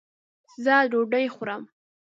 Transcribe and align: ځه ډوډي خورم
ځه 0.63 0.75
ډوډي 0.91 1.25
خورم 1.33 1.61